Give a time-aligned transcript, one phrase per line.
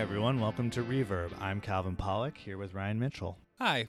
[0.00, 0.40] Everyone.
[0.40, 1.30] Welcome to Reverb.
[1.42, 3.36] I'm Calvin Pollock here with Ryan Mitchell.
[3.58, 3.88] Hi.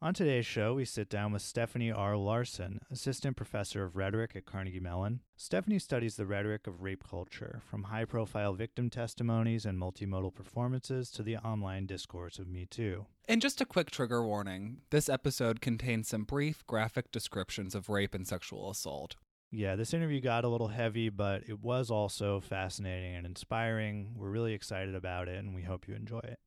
[0.00, 2.16] On today's show, we sit down with Stephanie R.
[2.16, 5.18] Larson, Assistant Professor of Rhetoric at Carnegie Mellon.
[5.36, 11.10] Stephanie studies the rhetoric of rape culture, from high profile victim testimonies and multimodal performances
[11.10, 13.06] to the online discourse of Me Too.
[13.26, 18.14] And just a quick trigger warning this episode contains some brief graphic descriptions of rape
[18.14, 19.16] and sexual assault.
[19.50, 24.12] Yeah, this interview got a little heavy, but it was also fascinating and inspiring.
[24.14, 26.38] We're really excited about it, and we hope you enjoy it.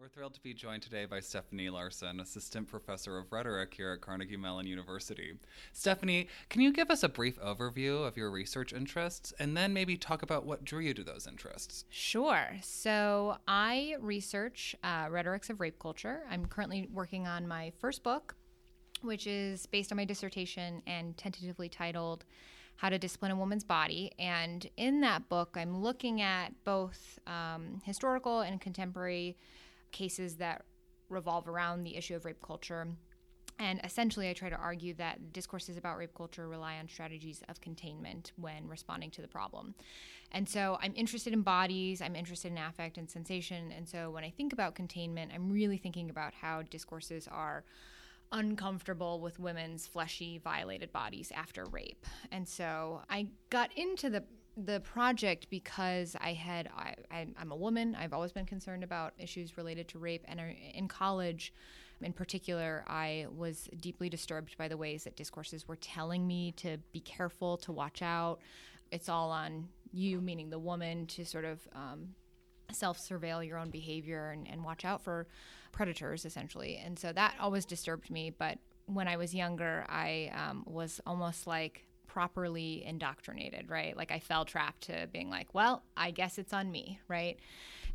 [0.00, 4.00] We're thrilled to be joined today by Stephanie Larson, Assistant Professor of Rhetoric here at
[4.00, 5.32] Carnegie Mellon University.
[5.72, 9.96] Stephanie, can you give us a brief overview of your research interests and then maybe
[9.96, 11.84] talk about what drew you to those interests?
[11.90, 12.48] Sure.
[12.62, 16.22] So I research uh, rhetorics of rape culture.
[16.30, 18.36] I'm currently working on my first book,
[19.02, 22.24] which is based on my dissertation and tentatively titled
[22.76, 24.12] how to Discipline a Woman's Body.
[24.18, 29.36] And in that book, I'm looking at both um, historical and contemporary
[29.90, 30.62] cases that
[31.08, 32.86] revolve around the issue of rape culture.
[33.58, 37.60] And essentially, I try to argue that discourses about rape culture rely on strategies of
[37.60, 39.74] containment when responding to the problem.
[40.30, 43.72] And so I'm interested in bodies, I'm interested in affect and sensation.
[43.76, 47.64] And so when I think about containment, I'm really thinking about how discourses are
[48.32, 52.04] uncomfortable with women's fleshy, violated bodies after rape.
[52.30, 54.24] And so I got into the
[54.64, 57.94] the project because I had I, am a woman.
[57.94, 60.40] I've always been concerned about issues related to rape, and
[60.74, 61.52] in college,
[62.00, 66.78] in particular, I was deeply disturbed by the ways that discourses were telling me to
[66.92, 68.40] be careful, to watch out.
[68.90, 72.08] It's all on you, meaning the woman, to sort of um,
[72.72, 75.26] self surveil your own behavior and, and watch out for
[75.78, 76.82] predators, essentially.
[76.84, 78.34] And so that always disturbed me.
[78.36, 83.96] But when I was younger, I um, was almost like properly indoctrinated, right?
[83.96, 87.38] Like I fell trapped to being like, well, I guess it's on me, right?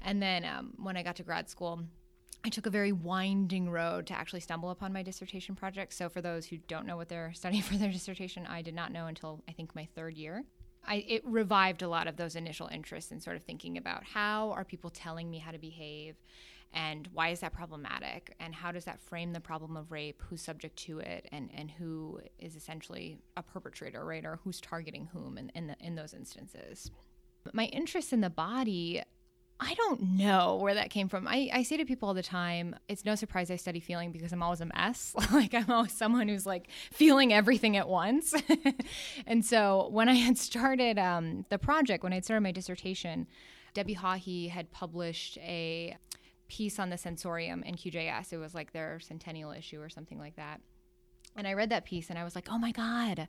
[0.01, 1.81] And then um, when I got to grad school,
[2.45, 5.93] I took a very winding road to actually stumble upon my dissertation project.
[5.93, 8.93] So, for those who don't know what they're studying for their dissertation, I did not
[8.93, 10.45] know until I think my third year.
[10.85, 14.51] I, it revived a lot of those initial interests in sort of thinking about how
[14.51, 16.15] are people telling me how to behave
[16.73, 20.41] and why is that problematic and how does that frame the problem of rape who's
[20.41, 25.37] subject to it and, and who is essentially a perpetrator right or who's targeting whom
[25.37, 26.91] in, in, the, in those instances
[27.53, 29.01] my interest in the body
[29.59, 31.25] I don't know where that came from.
[31.25, 34.33] I, I say to people all the time, it's no surprise I study feeling because
[34.33, 35.15] I'm always a mess.
[35.31, 38.33] like I'm always someone who's like feeling everything at once.
[39.27, 43.27] and so when I had started um, the project, when I had started my dissertation,
[43.73, 45.97] Debbie Hawhee had published a
[46.47, 48.33] piece on the sensorium in QJS.
[48.33, 50.61] It was like their centennial issue or something like that.
[51.35, 53.27] And I read that piece and I was like, oh my God,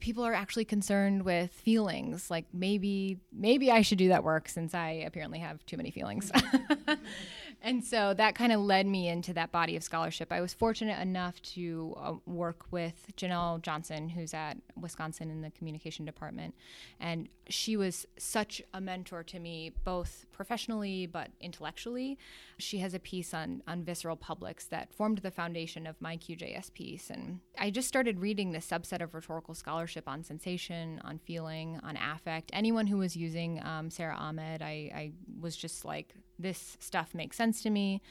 [0.00, 2.30] people are actually concerned with feelings.
[2.30, 6.30] Like maybe maybe I should do that work since I apparently have too many feelings.
[7.66, 10.30] and so that kind of led me into that body of scholarship.
[10.30, 15.50] I was fortunate enough to uh, work with Jenell Johnson, who's at Wisconsin in the
[15.50, 16.54] communication department,
[17.00, 22.16] and she was such a mentor to me, both professionally but intellectually.
[22.58, 26.72] She has a piece on on visceral publics that formed the foundation of my QJS
[26.72, 31.80] piece, and I just started reading this subset of rhetorical scholarship on sensation, on feeling,
[31.82, 32.52] on affect.
[32.52, 37.36] Anyone who was using um, Sara Ahmed, I, I was just like this stuff makes
[37.36, 38.02] sense to me.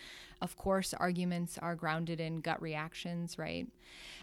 [0.42, 3.68] Of course, arguments are grounded in gut reactions, right?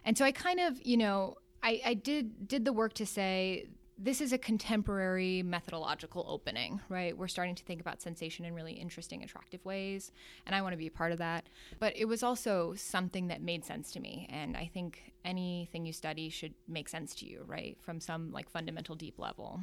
[0.04, 3.66] And so I kind of, you know, I, I did did the work to say
[3.98, 7.16] this is a contemporary methodological opening, right?
[7.16, 10.10] We're starting to think about sensation in really interesting, attractive ways,
[10.44, 11.46] and I want to be a part of that.
[11.78, 15.93] But it was also something that made sense to me, and I think anything you
[15.93, 17.76] study should make sense to you, right?
[17.81, 19.60] From some like fundamental deep level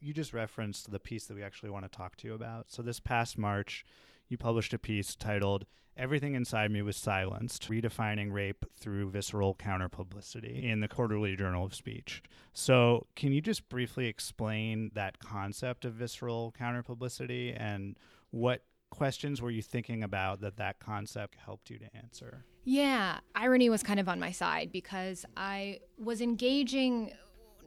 [0.00, 2.70] you just referenced the piece that we actually want to talk to you about.
[2.70, 3.84] So this past March,
[4.28, 5.66] you published a piece titled
[5.96, 11.74] Everything Inside Me Was Silenced Redefining Rape Through Visceral Counterpublicity in the Quarterly Journal of
[11.74, 12.22] Speech.
[12.52, 17.98] So, can you just briefly explain that concept of visceral counterpublicity and
[18.30, 22.44] what questions were you thinking about that that concept helped you to answer?
[22.64, 27.12] Yeah, irony was kind of on my side because I was engaging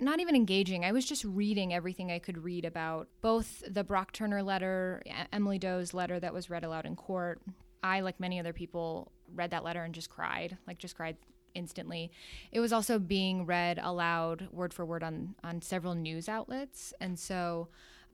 [0.02, 0.84] not even engaging.
[0.84, 5.60] I was just reading everything I could read about both the Brock Turner letter, Emily
[5.60, 7.42] Doe's letter that was read aloud in court.
[7.84, 11.18] I, like many other people, read that letter and just cried, like just cried
[11.54, 12.12] instantly.
[12.52, 17.18] It was also being read aloud, word for word, on on several news outlets, and
[17.18, 17.70] so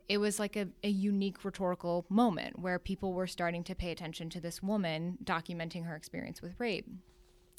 [0.09, 4.29] it was like a, a unique rhetorical moment where people were starting to pay attention
[4.29, 6.87] to this woman documenting her experience with rape.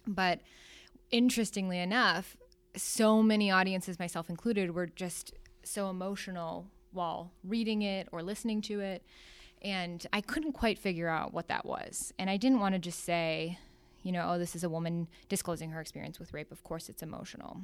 [0.07, 0.41] But
[1.11, 2.37] interestingly enough,
[2.83, 5.33] so many audiences, myself included, were just
[5.63, 9.03] so emotional while reading it or listening to it.
[9.61, 12.13] And I couldn't quite figure out what that was.
[12.19, 13.59] And I didn't want to just say,
[14.03, 16.53] you know, oh, this is a woman disclosing her experience with rape.
[16.53, 17.63] Of course, it's emotional.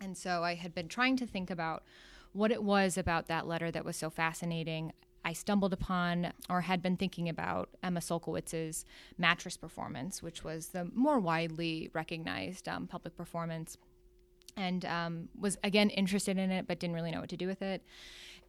[0.00, 1.84] And so I had been trying to think about
[2.32, 4.92] what it was about that letter that was so fascinating.
[5.24, 8.84] I stumbled upon or had been thinking about Emma Sulkowicz's
[9.16, 13.76] mattress performance, which was the more widely recognized um, public performance,
[14.56, 17.62] and um, was again interested in it, but didn't really know what to do with
[17.62, 17.82] it.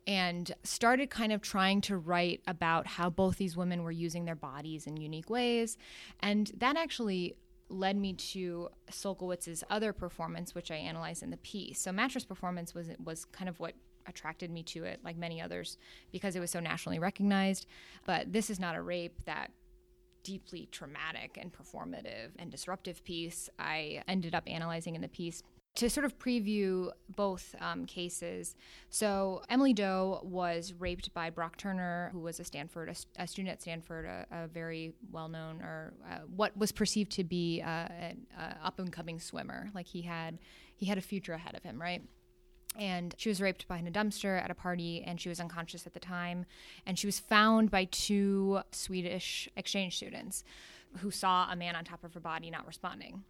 [0.06, 4.36] And started kind of trying to write about how both these women were using their
[4.36, 5.78] bodies in unique ways.
[6.20, 7.38] And that actually
[7.70, 11.80] led me to Sulkowicz's other performance, which I analyzed in the piece.
[11.80, 13.74] So mattress performance was was kind of what
[14.06, 15.78] attracted me to it, like many others,
[16.12, 17.66] because it was so nationally recognized.
[18.06, 19.52] But this is not a rape that
[20.24, 25.44] deeply traumatic and performative and disruptive piece I ended up analyzing in the piece
[25.76, 28.56] to sort of preview both um, cases.
[28.90, 33.54] So Emily Doe was raped by Brock Turner, who was a Stanford, a, a student
[33.54, 38.28] at Stanford, a, a very well-known or uh, what was perceived to be uh, an
[38.64, 39.72] up-and-coming swimmer.
[39.74, 40.38] Like he had,
[40.76, 42.04] he had a future ahead of him, right?
[42.78, 45.94] And she was raped behind a dumpster at a party, and she was unconscious at
[45.94, 46.46] the time.
[46.86, 50.44] And she was found by two Swedish exchange students
[50.98, 53.24] who saw a man on top of her body not responding.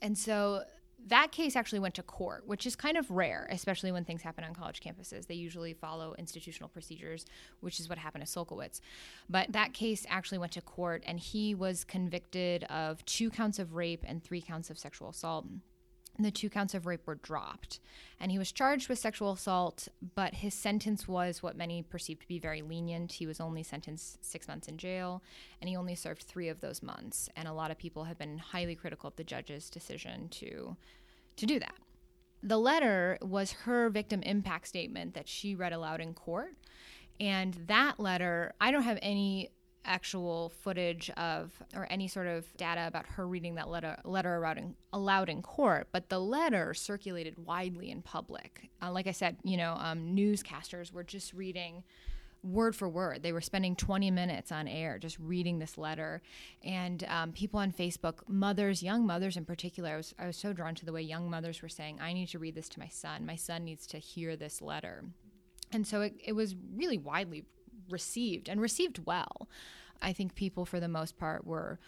[0.00, 0.64] And so
[1.06, 4.44] that case actually went to court, which is kind of rare, especially when things happen
[4.44, 5.26] on college campuses.
[5.26, 7.24] They usually follow institutional procedures,
[7.60, 8.80] which is what happened to Sulkowicz.
[9.28, 13.74] But that case actually went to court, and he was convicted of two counts of
[13.74, 15.46] rape and three counts of sexual assault.
[16.18, 17.80] The two counts of rape were dropped.
[18.20, 22.28] And he was charged with sexual assault, but his sentence was what many perceived to
[22.28, 23.12] be very lenient.
[23.12, 25.22] He was only sentenced six months in jail,
[25.60, 27.28] and he only served three of those months.
[27.34, 30.76] And a lot of people have been highly critical of the judge's decision to,
[31.36, 31.76] to do that.
[32.42, 36.54] The letter was her victim impact statement that she read aloud in court.
[37.20, 39.50] And that letter, I don't have any
[39.84, 44.58] actual footage of or any sort of data about her reading that letter letter aloud
[44.58, 48.70] in, aloud in court, but the letter circulated widely in public.
[48.82, 51.84] Uh, like I said, you know, um, newscasters were just reading
[52.42, 53.22] word for word.
[53.22, 56.22] They were spending 20 minutes on air just reading this letter.
[56.64, 60.52] And um, people on Facebook, mothers, young mothers in particular, I was, I was so
[60.52, 62.88] drawn to the way young mothers were saying, I need to read this to my
[62.88, 63.24] son.
[63.24, 65.04] My son needs to hear this letter.
[65.70, 67.44] And so it, it was really widely
[67.92, 69.48] received and received well.
[70.00, 71.78] I think people, for the most part, were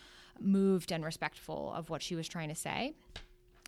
[0.41, 2.95] moved and respectful of what she was trying to say.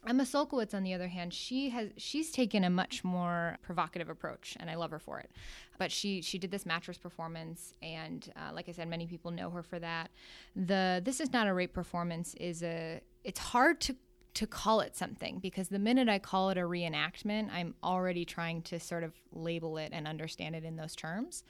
[0.06, 4.56] Emma Sulkowicz, on the other hand, she has she's taken a much more provocative approach,
[4.60, 5.30] and I love her for it.
[5.78, 9.50] But she she did this mattress performance, and uh, like I said, many people know
[9.50, 10.10] her for that.
[10.54, 13.96] The this is not a rape performance is a it's hard to
[14.36, 18.60] to call it something because the minute I call it a reenactment, I'm already trying
[18.62, 21.42] to sort of label it and understand it in those terms.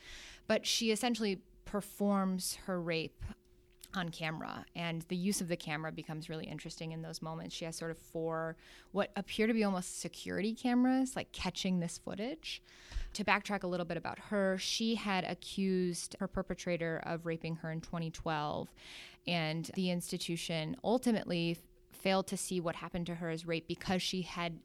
[0.47, 3.25] But she essentially performs her rape
[3.94, 7.65] on camera and the use of the camera becomes really interesting in those moments she
[7.65, 8.55] has sort of four
[8.93, 12.62] what appear to be almost security cameras like catching this footage
[13.14, 17.71] to backtrack a little bit about her she had accused her perpetrator of raping her
[17.71, 18.69] in 2012
[19.26, 21.57] and the institution ultimately
[22.06, 24.60] failed to see what happened to her as rape because she had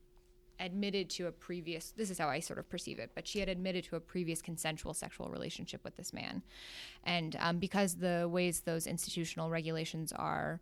[0.59, 3.49] admitted to a previous this is how I sort of perceive it, but she had
[3.49, 6.43] admitted to a previous consensual sexual relationship with this man.
[7.03, 10.61] And um, because the ways those institutional regulations are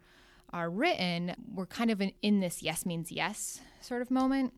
[0.54, 4.54] are written, we're kind of in, in this yes means yes sort of moment.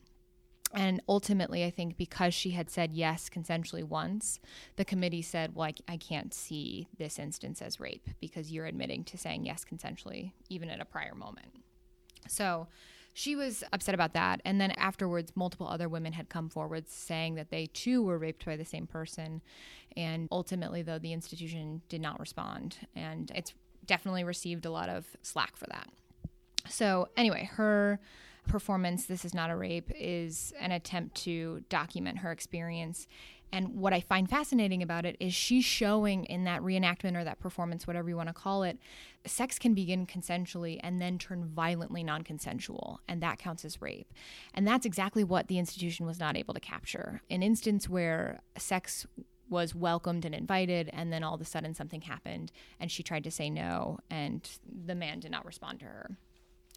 [0.75, 4.39] And ultimately, I think because she had said yes consensually once,
[4.75, 9.03] the committee said, Well, I, I, can't see this instance as rape because you're admitting
[9.05, 11.61] to saying yes consensually, even at a prior moment.
[12.27, 12.67] So
[13.13, 14.41] she was upset about that.
[14.45, 18.45] And then afterwards, multiple other women had come forward saying that they too were raped
[18.45, 19.41] by the same person.
[19.97, 22.77] And ultimately, though, the institution did not respond.
[22.95, 23.53] And it's
[23.85, 25.89] definitely received a lot of slack for that.
[26.69, 27.99] So, anyway, her
[28.47, 33.07] performance, This Is Not a Rape, is an attempt to document her experience
[33.51, 37.39] and what I find fascinating about it is she's showing in that reenactment or that
[37.39, 38.77] performance, whatever you want to call it,
[39.25, 43.01] sex can begin consensually and then turn violently non consensual.
[43.07, 44.13] And that counts as rape.
[44.53, 47.21] And that's exactly what the institution was not able to capture.
[47.29, 49.05] An instance where sex
[49.49, 53.25] was welcomed and invited, and then all of a sudden something happened, and she tried
[53.25, 54.49] to say no, and
[54.85, 56.17] the man did not respond to her.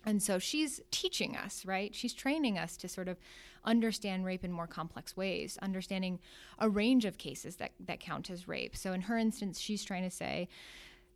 [0.07, 1.95] And so she's teaching us, right?
[1.95, 3.19] She's training us to sort of
[3.65, 6.21] understand rape in more complex ways, understanding
[6.59, 8.77] a range of cases that, that count as rape.
[8.77, 10.49] So in her instance, she's trying to say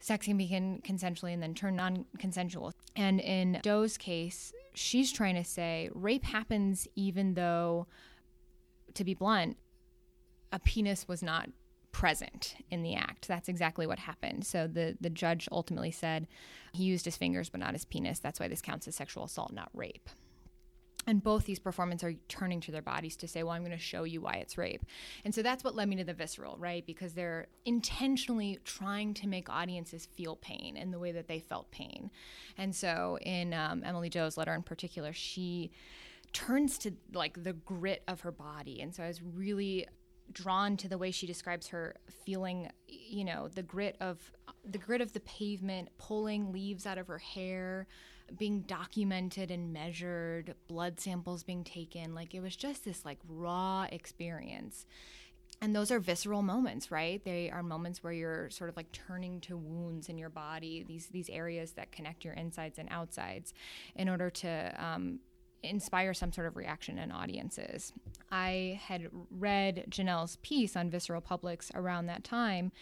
[0.00, 2.72] sex can begin consensually and then turn non consensual.
[2.96, 7.86] And in Doe's case, she's trying to say rape happens even though,
[8.94, 9.56] to be blunt,
[10.52, 11.50] a penis was not
[11.98, 13.26] present in the act.
[13.26, 14.46] That's exactly what happened.
[14.46, 16.28] So the the judge ultimately said
[16.72, 18.20] he used his fingers but not his penis.
[18.20, 20.08] That's why this counts as sexual assault, not rape.
[21.08, 23.82] And both these performers are turning to their bodies to say, well, I'm going to
[23.82, 24.84] show you why it's rape.
[25.24, 26.86] And so that's what led me to the visceral, right?
[26.86, 31.68] Because they're intentionally trying to make audiences feel pain in the way that they felt
[31.72, 32.12] pain.
[32.58, 35.72] And so in um, Emily Doe's letter in particular, she
[36.32, 38.82] turns to like the grit of her body.
[38.82, 39.88] And so I was really
[40.32, 44.32] drawn to the way she describes her feeling, you know, the grit of
[44.64, 47.86] the grit of the pavement, pulling leaves out of her hair,
[48.38, 52.14] being documented and measured, blood samples being taken.
[52.14, 54.86] Like it was just this like raw experience.
[55.60, 57.24] And those are visceral moments, right?
[57.24, 61.06] They are moments where you're sort of like turning to wounds in your body, these
[61.06, 63.54] these areas that connect your insides and outsides,
[63.96, 65.18] in order to um,
[65.62, 67.92] inspire some sort of reaction in audiences.
[68.30, 72.72] I had read Jenell's piece on visceral publics around that time,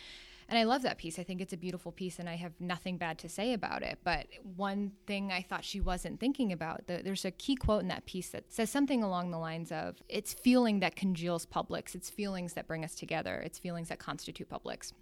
[0.48, 1.18] and I love that piece.
[1.18, 3.98] I think it's a beautiful piece, and I have nothing bad to say about it.
[4.04, 7.88] But one thing I thought she wasn't thinking about, the, there's a key quote in
[7.88, 11.94] that piece that says something along the lines of, "It's feeling that congeals publics.
[11.94, 13.42] It's feelings that bring us together.
[13.44, 14.92] It's feelings that constitute publics."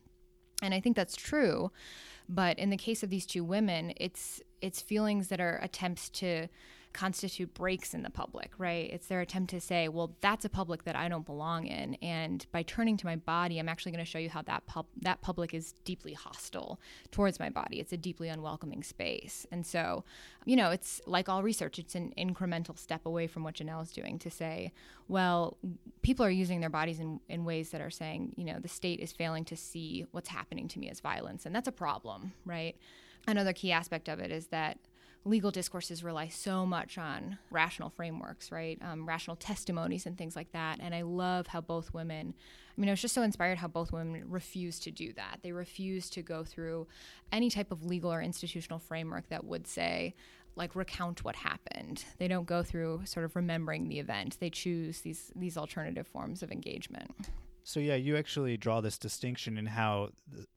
[0.62, 1.70] And I think that's true.
[2.26, 6.48] But in the case of these two women, it's it's feelings that are attempts to
[6.94, 8.88] constitute breaks in the public, right?
[8.90, 12.46] It's their attempt to say, well, that's a public that I don't belong in, and
[12.52, 15.20] by turning to my body, I'm actually going to show you how that pub- that
[15.20, 17.80] public is deeply hostile towards my body.
[17.80, 20.04] It's a deeply unwelcoming space, and so,
[20.46, 23.90] you know, it's like all research, it's an incremental step away from what Jenell is
[23.90, 24.72] doing to say,
[25.08, 25.58] well,
[26.02, 29.00] people are using their bodies in, in ways that are saying, you know, the state
[29.00, 32.76] is failing to see what's happening to me as violence, and that's a problem, right?
[33.26, 34.78] Another key aspect of it is that
[35.24, 38.78] legal discourses rely so much on rational frameworks, right?
[38.82, 40.80] Um, rational testimonies and things like that.
[40.80, 42.34] And I love how both women,
[42.76, 45.38] I mean, I was just so inspired how both women refuse to do that.
[45.42, 46.86] They refuse to go through
[47.32, 50.14] any type of legal or institutional framework that would say,
[50.56, 52.04] like recount what happened.
[52.18, 54.38] They don't go through sort of remembering the event.
[54.40, 57.10] They choose these these alternative forms of engagement.
[57.66, 60.10] So yeah, you actually draw this distinction in how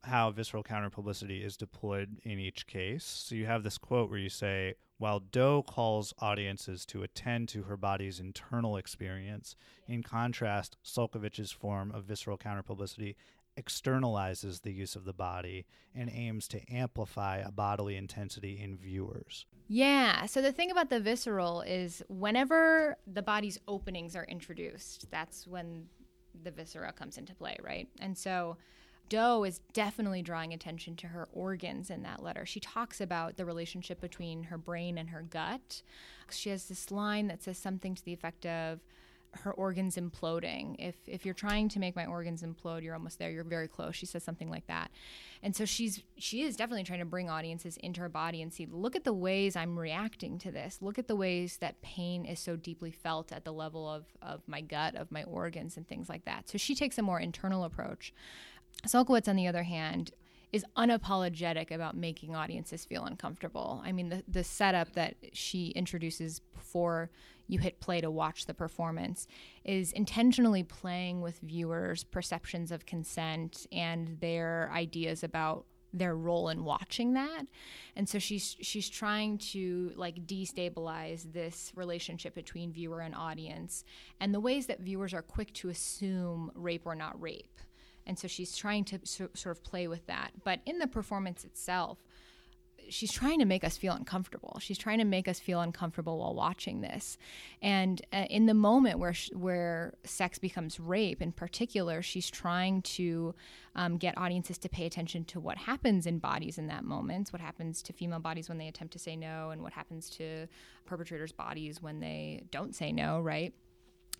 [0.03, 3.05] how visceral counter publicity is deployed in each case.
[3.05, 7.63] So you have this quote where you say, while Doe calls audiences to attend to
[7.63, 9.55] her body's internal experience,
[9.87, 13.15] in contrast, Sulkowicz's form of visceral counter publicity
[13.57, 19.45] externalizes the use of the body and aims to amplify a bodily intensity in viewers.
[19.69, 20.25] Yeah.
[20.25, 25.87] So the thing about the visceral is whenever the body's openings are introduced, that's when
[26.43, 27.87] the viscera comes into play, right?
[27.99, 28.57] And so
[29.09, 32.45] Doe is definitely drawing attention to her organs in that letter.
[32.45, 35.81] She talks about the relationship between her brain and her gut.
[36.29, 38.79] She has this line that says something to the effect of,
[39.31, 40.75] her organs imploding.
[40.79, 43.31] If if you're trying to make my organs implode, you're almost there.
[43.31, 43.95] You're very close.
[43.95, 44.91] She says something like that.
[45.43, 48.67] And so she's she is definitely trying to bring audiences into her body and see
[48.69, 50.79] look at the ways I'm reacting to this.
[50.81, 54.41] Look at the ways that pain is so deeply felt at the level of of
[54.47, 56.49] my gut, of my organs and things like that.
[56.49, 58.13] So she takes a more internal approach.
[58.87, 60.11] Sulkowicz on the other hand
[60.57, 63.81] is unapologetic about making audiences feel uncomfortable.
[63.85, 67.11] I mean, the, the setup that she introduces before
[67.47, 69.27] you hit play to watch the performance
[69.63, 76.65] is intentionally playing with viewers' perceptions of consent and their ideas about their role in
[76.65, 77.43] watching that
[77.95, 83.85] and so she's she's trying to like destabilize this relationship between viewer and audience
[84.19, 87.61] and the ways that viewers are quick to assume rape or not rape
[88.07, 91.43] and so she's trying to so, sort of play with that but in the performance
[91.43, 91.99] itself
[92.89, 94.57] she's trying to make us feel uncomfortable.
[94.61, 97.17] She's trying to make us feel uncomfortable while watching this.
[97.61, 102.81] And uh, in the moment where sh- where sex becomes rape, in particular, she's trying
[102.83, 103.35] to
[103.75, 107.41] um, get audiences to pay attention to what happens in bodies in that moment, what
[107.41, 110.47] happens to female bodies when they attempt to say no, and what happens to
[110.85, 113.19] perpetrators' bodies when they don't say no.
[113.19, 113.53] Right.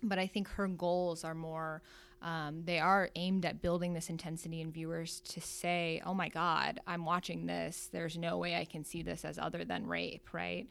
[0.02, 1.82] But I think her goals are more
[2.20, 6.80] um, they are aimed at building this intensity in viewers to say, oh my God,
[6.86, 7.88] I'm watching this.
[7.92, 10.66] There's no way I can see this as other than rape, right?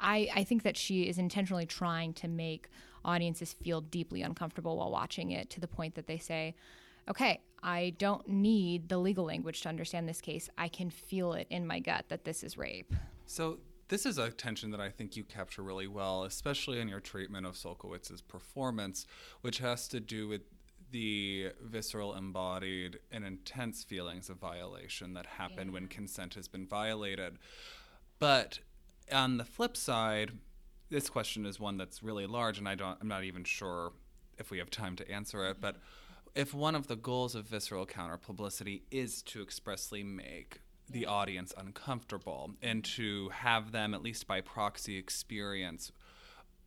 [0.00, 2.68] I, I think that she is intentionally trying to make
[3.04, 6.54] audiences feel deeply uncomfortable while watching it to the point that they say,
[7.08, 10.48] okay, I don't need the legal language to understand this case.
[10.56, 12.92] I can feel it in my gut that this is rape.
[13.26, 17.00] So, this is a tension that I think you capture really well, especially in your
[17.00, 19.06] treatment of Sulkowicz's performance,
[19.42, 20.42] which has to do with
[20.92, 25.74] the visceral embodied and intense feelings of violation that happen yeah.
[25.74, 27.38] when consent has been violated.
[28.18, 28.60] But
[29.10, 30.32] on the flip side,
[30.90, 33.92] this question is one that's really large, and I don't, I'm not even sure
[34.38, 35.60] if we have time to answer it.
[35.60, 36.40] But mm-hmm.
[36.40, 41.54] if one of the goals of visceral counter publicity is to expressly make the audience
[41.56, 45.90] uncomfortable and to have them, at least by proxy, experience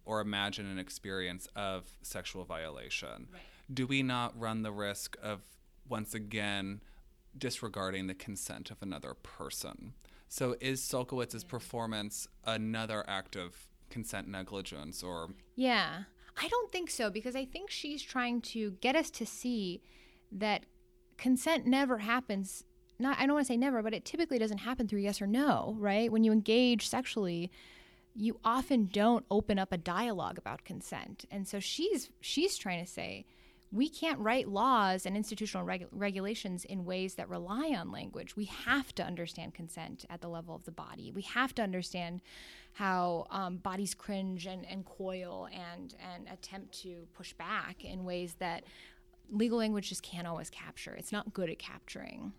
[0.06, 3.42] or imagine an experience of sexual violation, right.
[3.74, 5.42] Do we not run the risk of
[5.88, 6.82] once again
[7.38, 9.94] disregarding the consent of another person?
[10.28, 11.50] So is Sulkowicz's yeah.
[11.50, 13.56] performance another act of
[13.90, 16.04] consent negligence or Yeah.
[16.42, 19.82] I don't think so because I think she's trying to get us to see
[20.32, 20.66] that
[21.18, 22.64] consent never happens
[23.00, 25.28] not I don't want to say never, but it typically doesn't happen through yes or
[25.28, 26.12] no, right?
[26.12, 27.52] When you engage sexually,
[28.16, 31.26] you often don't open up a dialogue about consent.
[31.30, 33.26] And so she's she's trying to say
[33.76, 38.36] we can't write laws and institutional regu- regulations in ways that rely on language.
[38.38, 41.12] We have to understand consent at the level of the body.
[41.12, 42.22] We have to understand
[42.72, 48.36] how um, bodies cringe and, and coil and, and attempt to push back in ways
[48.40, 48.64] that
[49.30, 50.94] legal language just can't always capture.
[50.94, 52.32] It's not good at capturing.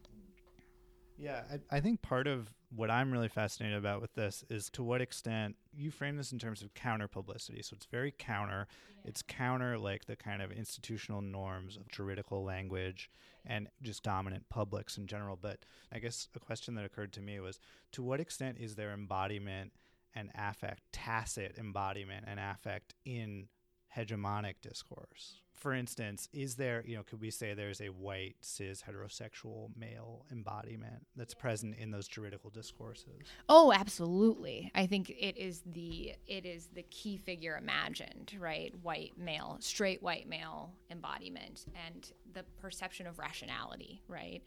[1.19, 4.83] Yeah, I, I, think part of what I'm really fascinated about with this is to
[4.83, 7.63] what extent you frame this in terms of counter publicity.
[7.63, 8.67] So it's very counter.
[8.69, 9.09] Yeah.
[9.09, 13.11] It's counter like the kind of institutional norms of juridical language
[13.47, 15.39] and just dominant publics in general.
[15.41, 15.61] But
[15.93, 17.61] I guess a question that occurred to me was
[17.93, 19.73] to what extent is there embodiment
[20.15, 23.49] and affect, tacit embodiment and affect in
[23.97, 25.41] hegemonic discourse?
[25.57, 30.27] For instance, is there, you know, could we say there's a white, cis, heterosexual male
[30.31, 33.23] embodiment that's present in those juridical discourses?
[33.49, 34.71] Oh, absolutely.
[34.75, 38.75] I think it is the it is the key figure imagined, right?
[38.83, 44.43] White male, straight white male embodiment, and the perception of rationality, right?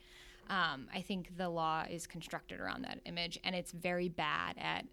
[0.50, 4.86] Um, I think the law is constructed around that image, and it's very bad at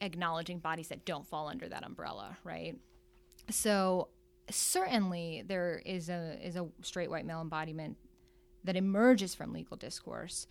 [0.00, 2.76] acknowledging bodies that don't fall under that umbrella, right?
[3.50, 4.08] So
[4.54, 7.96] certainly there is a is a straight white male embodiment
[8.64, 10.46] that emerges from legal discourse.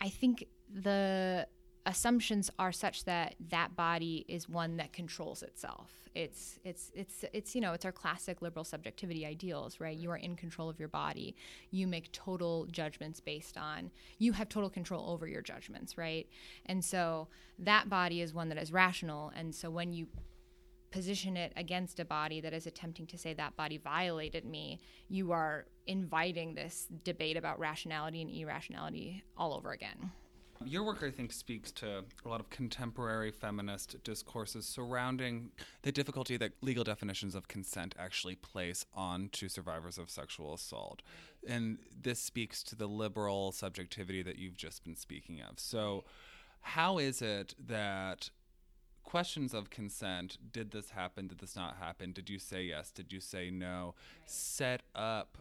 [0.00, 1.46] I think the
[1.86, 6.08] assumptions are such that that body is one that controls itself.
[6.14, 9.96] It's it's it's it's you know it's our classic liberal subjectivity ideals, right?
[9.96, 11.36] You are in control of your body.
[11.70, 16.28] You make total judgments based on you have total control over your judgments, right?
[16.66, 19.32] And so that body is one that is rational.
[19.34, 20.08] And so when you
[20.90, 25.32] position it against a body that is attempting to say that body violated me, you
[25.32, 30.10] are inviting this debate about rationality and irrationality all over again.
[30.66, 36.36] Your work, I think, speaks to a lot of contemporary feminist discourses surrounding the difficulty
[36.36, 41.00] that legal definitions of consent actually place on to survivors of sexual assault.
[41.48, 45.58] And this speaks to the liberal subjectivity that you've just been speaking of.
[45.58, 46.04] So,
[46.60, 48.28] how is it that
[49.10, 52.12] questions of consent did this happen did this not happen?
[52.12, 52.92] Did you say yes?
[52.92, 53.94] Did you say no?
[54.24, 55.38] Set up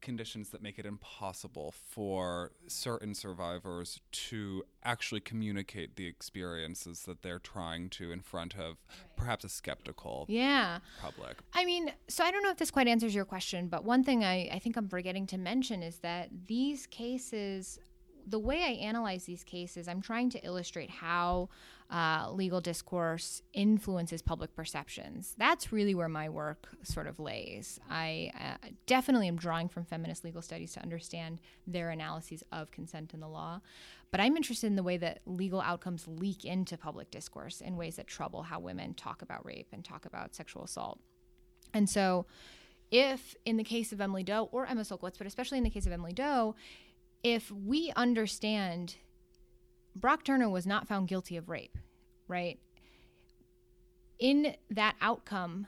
[0.00, 7.38] conditions that make it impossible for certain survivors to actually communicate the experiences that they're
[7.38, 8.76] trying to in front of
[9.16, 10.78] perhaps a skeptical yeah.
[11.00, 11.36] public.
[11.54, 14.24] I mean so i don't know if this quite answers your question but one thing
[14.24, 17.78] i, I think i'm forgetting to mention is that these cases
[18.26, 21.48] the way I analyze these cases, I'm trying to illustrate how
[21.90, 25.34] uh, legal discourse influences public perceptions.
[25.38, 27.78] That's really where my work sort of lays.
[27.88, 33.14] I uh, definitely am drawing from feminist legal studies to understand their analyses of consent
[33.14, 33.60] in the law.
[34.10, 37.96] But I'm interested in the way that legal outcomes leak into public discourse in ways
[37.96, 40.98] that trouble how women talk about rape and talk about sexual assault.
[41.72, 42.26] And so,
[42.90, 45.86] if in the case of Emily Doe or Emma Sulkowicz, but especially in the case
[45.86, 46.54] of Emily Doe,
[47.22, 48.96] if we understand
[49.94, 51.78] Brock Turner was not found guilty of rape,
[52.28, 52.58] right?
[54.18, 55.66] In that outcome,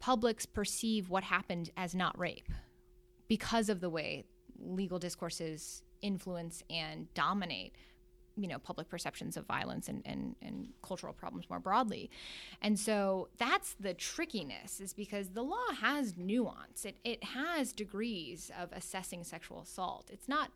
[0.00, 2.48] publics perceive what happened as not rape
[3.28, 4.24] because of the way
[4.58, 7.74] legal discourses influence and dominate
[8.38, 12.10] you know public perceptions of violence and, and, and cultural problems more broadly.
[12.62, 16.84] And so that's the trickiness is because the law has nuance.
[16.84, 20.08] It, it has degrees of assessing sexual assault.
[20.12, 20.50] It's not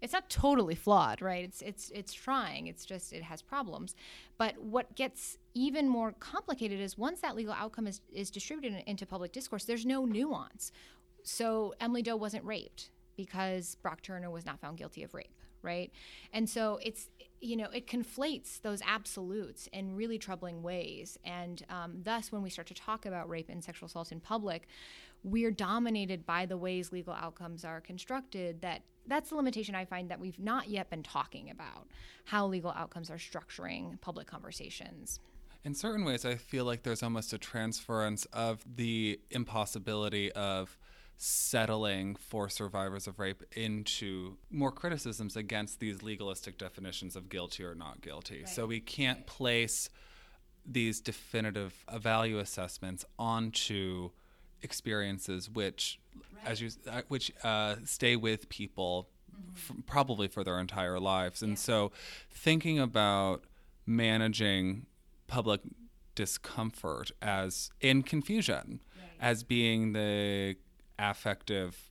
[0.00, 1.44] it's not totally flawed right?
[1.44, 2.66] It's it's it's trying.
[2.66, 3.94] It's just it has problems.
[4.36, 9.06] But what gets even more complicated is once that legal outcome is, is distributed into
[9.06, 10.72] public discourse there's no nuance.
[11.22, 15.90] So emily doe wasn't raped because brock turner was not found guilty of rape right?
[16.32, 17.08] And so it's
[17.40, 21.18] you know, it conflates those absolutes in really troubling ways.
[21.24, 24.66] And um, thus, when we start to talk about rape and sexual assault in public,
[25.22, 30.10] we're dominated by the ways legal outcomes are constructed that that's the limitation I find
[30.10, 31.88] that we've not yet been talking about
[32.24, 35.18] how legal outcomes are structuring public conversations.
[35.64, 40.78] In certain ways, I feel like there's almost a transference of the impossibility of
[41.20, 47.74] settling for survivors of rape into more criticisms against these legalistic definitions of guilty or
[47.74, 48.38] not guilty.
[48.38, 48.48] Right.
[48.48, 49.90] So we can't place
[50.64, 54.10] these definitive value assessments onto
[54.62, 56.50] experiences which right.
[56.50, 59.78] as you uh, which uh, stay with people mm-hmm.
[59.78, 61.56] f- probably for their entire lives and yeah.
[61.56, 61.92] so
[62.30, 63.44] thinking about
[63.86, 64.84] managing
[65.26, 65.60] public
[66.14, 69.10] discomfort as in confusion right.
[69.20, 70.56] as being the
[70.98, 71.90] affective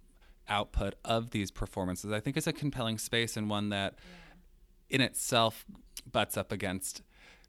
[0.49, 4.95] output of these performances i think is a compelling space and one that yeah.
[4.95, 5.65] in itself
[6.11, 7.01] butts up against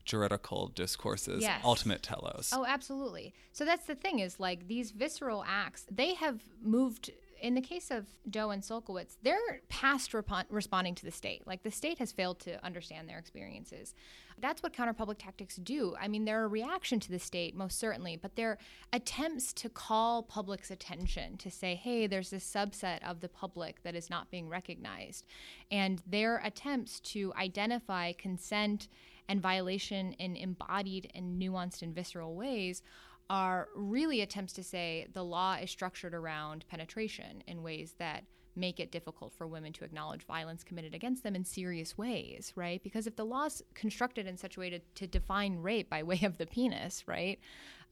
[0.08, 1.60] juridical discourses yes.
[1.62, 2.50] ultimate telos.
[2.56, 3.34] Oh, absolutely.
[3.52, 7.90] So that's the thing is like these visceral acts, they have moved in the case
[7.90, 10.14] of Doe and Sulkowicz, they're past
[10.50, 11.46] responding to the state.
[11.46, 13.94] Like the state has failed to understand their experiences.
[14.40, 15.96] That's what counterpublic tactics do.
[16.00, 18.58] I mean, they're a reaction to the state, most certainly, but they're
[18.92, 23.94] attempts to call public's attention to say, hey, there's this subset of the public that
[23.94, 25.26] is not being recognized.
[25.70, 28.88] And their attempts to identify consent
[29.28, 32.82] and violation in embodied and nuanced and visceral ways
[33.30, 38.24] are really attempts to say the law is structured around penetration in ways that
[38.56, 42.82] make it difficult for women to acknowledge violence committed against them in serious ways, right?
[42.82, 46.20] Because if the law's constructed in such a way to, to define rape by way
[46.22, 47.38] of the penis, right,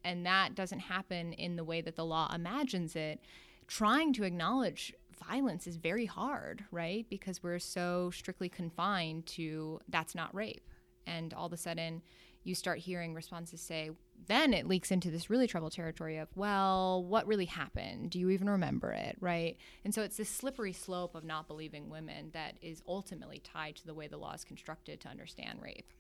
[0.05, 3.21] and that doesn't happen in the way that the law imagines it,
[3.67, 4.95] trying to acknowledge
[5.29, 7.07] violence is very hard, right?
[7.09, 10.69] Because we're so strictly confined to that's not rape
[11.07, 12.03] and all of a sudden
[12.45, 13.91] you start hearing responses say
[14.27, 18.31] then it leaks into this really troubled territory of well what really happened do you
[18.31, 22.55] even remember it right and so it's this slippery slope of not believing women that
[22.63, 25.93] is ultimately tied to the way the law is constructed to understand rape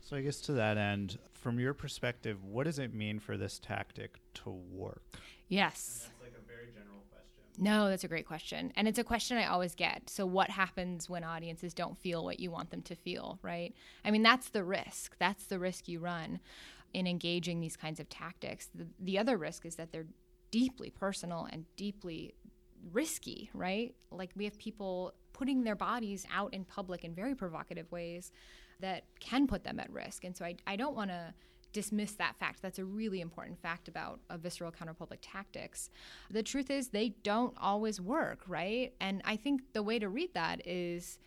[0.00, 3.58] so i guess to that end from your perspective what does it mean for this
[3.58, 7.64] tactic to work yes That's Like a very general question.
[7.64, 8.72] no, that's a great question.
[8.76, 10.08] And it's a question I always get.
[10.08, 13.74] So, what happens when audiences don't feel what you want them to feel, right?
[14.04, 15.16] I mean, that's the risk.
[15.18, 16.40] That's the risk you run
[16.92, 18.68] in engaging these kinds of tactics.
[18.74, 20.06] The, the other risk is that they're
[20.50, 22.34] deeply personal and deeply
[22.92, 23.94] risky, right?
[24.10, 28.32] Like, we have people putting their bodies out in public in very provocative ways
[28.80, 30.24] that can put them at risk.
[30.24, 31.34] And so, I, I don't want to
[31.72, 32.60] dismiss that fact.
[32.60, 35.88] That's a really important fact about visceral counterpublic tactics.
[36.30, 38.92] The truth is, they don't always work, right?
[39.00, 41.18] And I think the way to read that is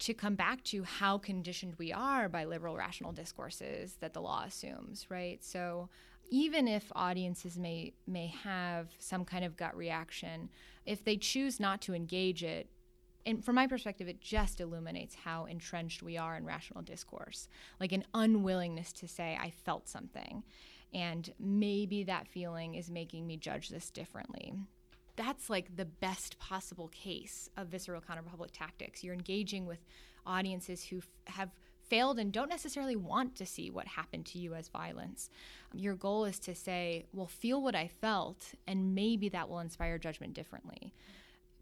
[0.00, 4.44] to come back to how conditioned we are by liberal rational discourses that the law
[4.44, 5.42] assumes, right?
[5.44, 5.88] So
[6.30, 10.50] even if audiences may may have some kind of gut reaction,
[10.86, 12.68] if they choose not to engage it,
[13.26, 17.48] and from my perspective, it just illuminates how entrenched we are in rational discourse,
[17.80, 20.42] like an unwillingness to say, I felt something.
[20.92, 24.54] And maybe that feeling is making me judge this differently.
[25.16, 29.04] That's like the best possible case of visceral counterpublic tactics.
[29.04, 29.78] You're engaging with
[30.26, 31.50] audiences who f- have
[31.88, 35.28] failed and don't necessarily want to see what happened to you as violence.
[35.72, 39.98] Your goal is to say, well, feel what I felt, and maybe that will inspire
[39.98, 40.92] judgment differently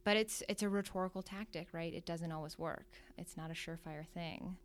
[0.05, 1.93] but it's it's a rhetorical tactic, right?
[1.93, 2.87] It doesn't always work.
[3.17, 4.57] It's not a surefire thing.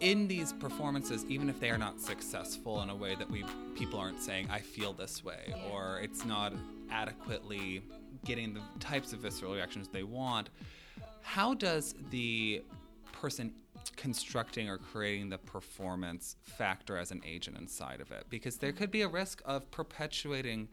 [0.00, 3.98] In these performances, even if they are not successful in a way that we people
[3.98, 6.52] aren't saying "I feel this way" or it's not
[6.90, 7.82] adequately
[8.24, 10.50] getting the types of visceral reactions they want,
[11.22, 12.62] how does the
[13.12, 13.52] person
[13.96, 18.24] constructing or creating the performance factor as an agent inside of it?
[18.30, 20.68] Because there could be a risk of perpetuating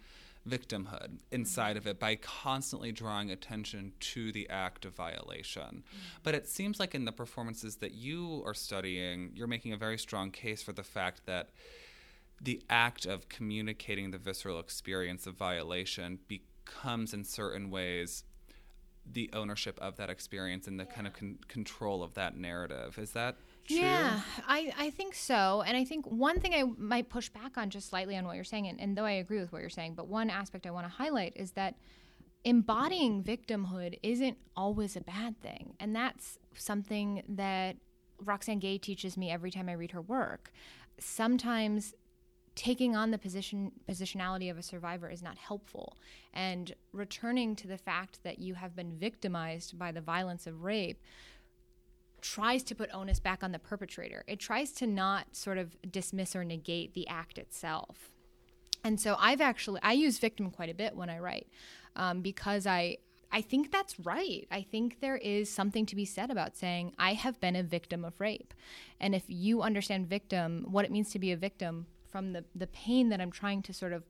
[0.47, 5.62] victimhood inside of it by constantly drawing attention to the act of violation.
[5.62, 5.97] Mm-hmm.
[6.23, 9.97] But it seems like in the performances that you are studying, you're making a very
[9.97, 11.49] strong case for the fact that
[12.41, 18.23] the act of communicating the visceral experience of violation becomes in certain ways
[19.12, 20.91] the ownership of that experience and the yeah.
[20.91, 22.97] kind of con- control of that narrative.
[22.97, 23.78] Is that true?
[23.78, 25.63] Yeah, I, I think so.
[25.65, 28.43] And I think one thing I might push back on just slightly on what you're
[28.43, 30.86] saying, and, and though I agree with what you're saying, but one aspect I want
[30.86, 31.75] to highlight is that
[32.43, 35.73] embodying victimhood isn't always a bad thing.
[35.80, 37.78] And that's something that
[38.23, 40.51] Roxane Gay teaches me every time I read her work.
[40.99, 41.93] Sometimes
[42.56, 45.97] taking on the position positionality of a survivor is not helpful
[46.34, 51.01] and returning to the fact that you have been victimized by the violence of rape
[52.26, 56.36] tries to put onus back on the perpetrator it tries to not sort of dismiss
[56.36, 58.10] or negate the act itself
[58.84, 61.48] and so i've actually i use victim quite a bit when i write
[61.96, 62.98] um, because i
[63.32, 64.48] I think that's right.
[64.50, 68.06] I think there is something to be said about saying, I have been a victim
[68.06, 68.54] of rape.
[69.02, 72.68] And if you understand victim, what it means to be a victim from the, the
[72.68, 74.06] pain that I'm trying to sort of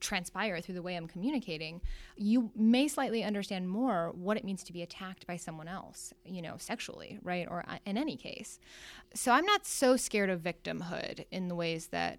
[0.00, 1.80] transpire through the way I'm communicating,
[2.16, 6.42] you may slightly understand more what it means to be attacked by someone else, you
[6.42, 7.46] know, sexually, right?
[7.48, 8.58] Or uh, in any case.
[9.14, 12.18] So I'm not so scared of victimhood in the ways that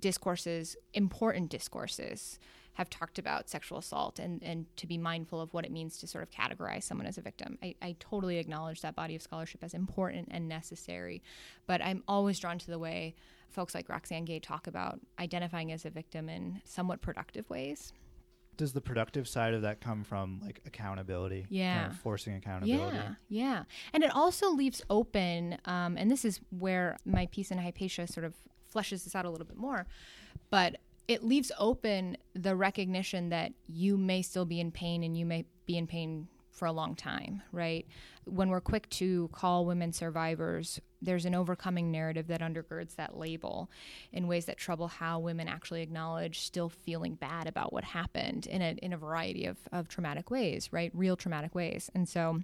[0.00, 2.38] discourses, important discourses,
[2.74, 6.06] have talked about sexual assault and, and to be mindful of what it means to
[6.06, 7.58] sort of categorize someone as a victim.
[7.62, 11.22] I, I totally acknowledge that body of scholarship as important and necessary,
[11.66, 13.16] but I'm always drawn to the way
[13.50, 17.92] folks like Roxane Gay talk about identifying as a victim in somewhat productive ways.
[18.56, 21.46] Does the productive side of that come from like accountability?
[21.48, 21.80] Yeah.
[21.80, 22.96] Kind of forcing accountability.
[22.96, 23.62] Yeah, yeah.
[23.92, 28.24] And it also leaves open, um, and this is where my piece in Hypatia sort
[28.24, 28.34] of
[28.74, 29.86] fleshes this out a little bit more,
[30.50, 30.76] but
[31.08, 35.44] it leaves open the recognition that you may still be in pain and you may
[35.66, 37.86] be in pain for a long time, right?
[38.24, 43.70] When we're quick to call women survivors, there's an overcoming narrative that undergirds that label
[44.12, 48.60] in ways that trouble how women actually acknowledge still feeling bad about what happened in
[48.62, 50.90] a, in a variety of, of traumatic ways, right?
[50.94, 51.90] Real traumatic ways.
[51.94, 52.42] And so,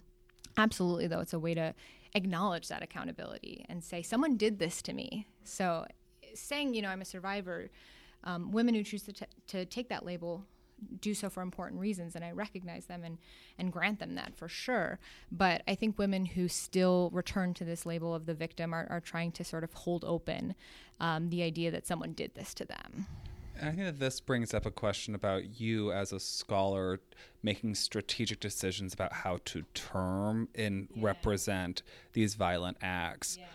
[0.57, 1.75] absolutely, though, it's a way to
[2.15, 5.27] acknowledge that accountability and say, someone did this to me.
[5.45, 5.87] So,
[6.35, 7.71] saying, you know, I'm a survivor,
[8.25, 10.45] um, women who choose to, t- to take that label
[11.01, 13.19] do so for important reasons and I recognize them and
[13.59, 14.99] and grant them that for sure
[15.33, 19.01] but I think women who still return to this label of the victim are, are
[19.01, 20.55] trying to sort of hold open
[21.01, 23.07] um, the idea that someone did this to them
[23.61, 27.01] I think that this brings up a question about you as a scholar
[27.43, 31.05] making strategic decisions about how to term and yeah.
[31.05, 33.39] represent these violent acts.
[33.39, 33.47] Yeah.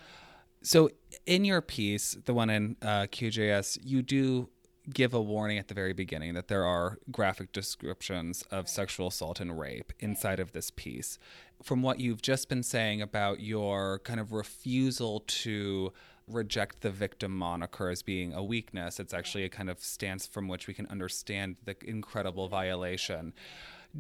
[0.64, 0.90] So,
[1.26, 4.50] in your piece, the one in uh, QJS, you do
[4.90, 9.40] give a warning at the very beginning that there are graphic descriptions of sexual assault
[9.40, 11.20] and rape inside of this piece.
[11.62, 15.94] From what you've just been saying about your kind of refusal to
[16.28, 20.48] reject the victim moniker as being a weakness, it's actually a kind of stance from
[20.48, 23.34] which we can understand the incredible violation.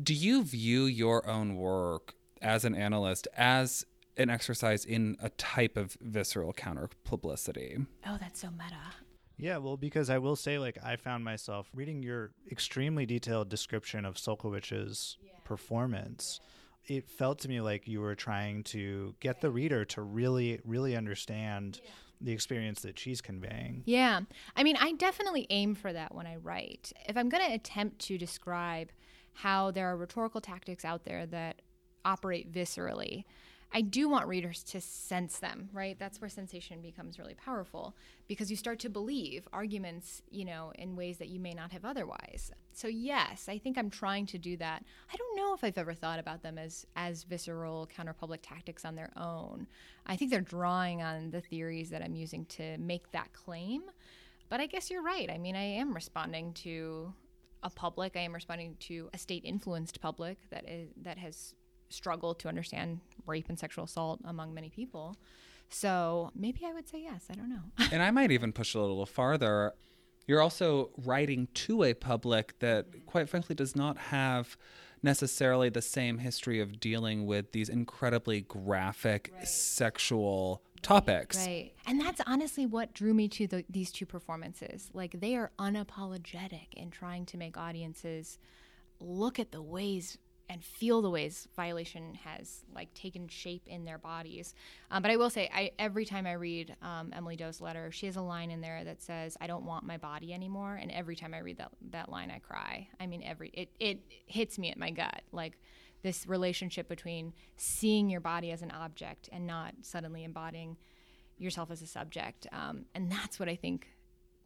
[0.01, 3.85] Do you view your own work as an analyst as
[4.17, 7.77] an exercise in a type of visceral counter publicity?
[8.05, 8.95] Oh, that's so meta.
[9.41, 14.05] Yeah, well, because I will say, like, I found myself reading your extremely detailed description
[14.05, 15.31] of Sulkowicz's yeah.
[15.43, 16.39] performance.
[16.87, 16.97] Yeah.
[16.97, 20.95] It felt to me like you were trying to get the reader to really, really
[20.95, 21.89] understand yeah.
[22.21, 23.81] the experience that she's conveying.
[23.85, 24.21] Yeah.
[24.55, 26.93] I mean, I definitely aim for that when I write.
[27.09, 28.91] If I'm going to attempt to describe
[29.33, 31.63] how there are rhetorical tactics out there that
[32.05, 33.25] operate viscerally,
[33.73, 35.97] I do want readers to sense them, right?
[35.97, 37.95] That's where sensation becomes really powerful
[38.27, 41.85] because you start to believe arguments, you know, in ways that you may not have
[41.85, 42.51] otherwise.
[42.73, 44.83] So yes, I think I'm trying to do that.
[45.11, 48.95] I don't know if I've ever thought about them as as visceral counterpublic tactics on
[48.95, 49.67] their own.
[50.05, 53.83] I think they're drawing on the theories that I'm using to make that claim.
[54.49, 55.29] But I guess you're right.
[55.31, 57.13] I mean, I am responding to
[57.63, 58.17] a public.
[58.17, 61.55] I am responding to a state influenced public that is that has
[61.89, 65.15] struggled to understand rape and sexual assault among many people.
[65.69, 67.25] So maybe I would say yes.
[67.29, 67.63] I don't know.
[67.91, 69.73] and I might even push a little farther.
[70.27, 73.05] You're also writing to a public that, mm-hmm.
[73.05, 74.57] quite frankly, does not have
[75.03, 79.47] necessarily the same history of dealing with these incredibly graphic right.
[79.47, 81.37] sexual topics.
[81.37, 81.71] Right.
[81.87, 84.89] And that's honestly what drew me to the, these two performances.
[84.93, 88.37] Like they are unapologetic in trying to make audiences
[88.99, 90.17] look at the ways
[90.51, 94.53] and feel the ways violation has like taken shape in their bodies.
[94.91, 98.05] Um, but I will say, I every time I read um, Emily Doe's letter, she
[98.07, 101.15] has a line in there that says, "I don't want my body anymore." And every
[101.15, 102.89] time I read that that line, I cry.
[102.99, 105.57] I mean, every it it hits me at my gut, like
[106.03, 110.75] this relationship between seeing your body as an object and not suddenly embodying
[111.37, 112.45] yourself as a subject.
[112.51, 113.87] Um, and that's what I think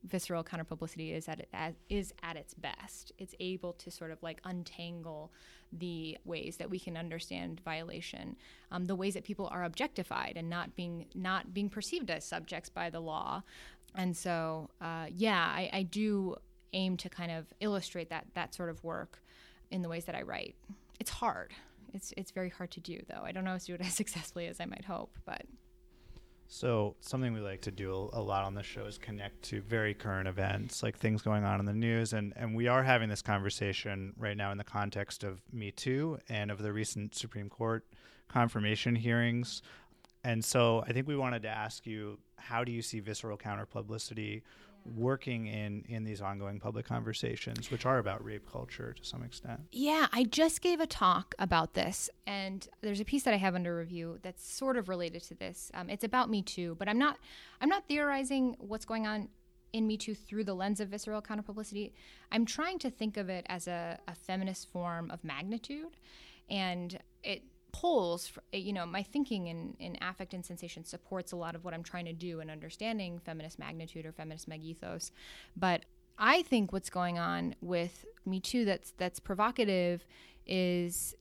[0.06, 1.46] visceral counterpublicity is at
[1.90, 3.12] is at its best.
[3.18, 5.32] It's able to sort of like untangle
[5.72, 8.36] the ways that we can understand violation,
[8.72, 12.70] um, the ways that people are objectified and not being not being perceived as subjects
[12.70, 13.44] by the law.
[13.96, 16.36] And so, uh, yeah, I, I do
[16.74, 19.22] aim to kind of illustrate that that sort of work
[19.72, 20.56] in the ways that I write.
[21.00, 21.54] It's hard.
[21.94, 23.22] It's it's very hard to do though.
[23.24, 25.44] I don't always do it as successfully as I might hope, but
[26.48, 29.94] so something we like to do a lot on the show is connect to very
[29.94, 33.22] current events, like things going on in the news, and and we are having this
[33.22, 37.86] conversation right now in the context of Me Too and of the recent Supreme Court
[38.28, 39.62] confirmation hearings.
[40.24, 43.66] And so I think we wanted to ask you, how do you see visceral counter
[43.66, 44.44] publicity
[44.86, 49.60] working in in these ongoing public conversations which are about rape culture to some extent
[49.72, 53.56] Yeah, I just gave a talk about this, and there's a piece that I have
[53.56, 55.72] under review that's sort of related to this.
[55.74, 57.18] Um, it's about Me Too, but I'm not
[57.62, 59.30] I'm not theorizing what's going on
[59.74, 61.92] in Me Too through the lens of visceral counterpublicity.
[62.32, 65.98] I'm trying to think of it as a, a feminist form of magnitude,
[66.50, 67.44] and it
[67.82, 71.56] pulls fr- eh, you know my thinking in, in affect and sensation supports a lot
[71.56, 75.12] of what i'm trying to do in understanding feminist magnitude or feminist megethos
[75.58, 75.84] but
[76.18, 80.06] i think what's going on with me too that's that's provocative
[80.46, 81.16] is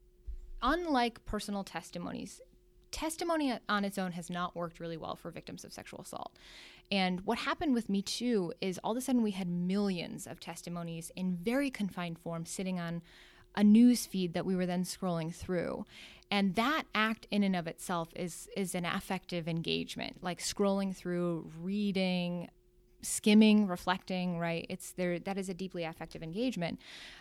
[0.62, 2.40] unlike personal testimonies
[2.94, 6.38] testimony on its own has not worked really well for victims of sexual assault.
[6.92, 10.38] And what happened with me too is all of a sudden we had millions of
[10.38, 13.02] testimonies in very confined form sitting on
[13.56, 15.84] a news feed that we were then scrolling through
[16.34, 21.48] and that act in and of itself is is an affective engagement like scrolling through
[21.62, 22.50] reading
[23.02, 24.66] skimming reflecting right?
[24.68, 26.80] It's there that is a deeply affective engagement.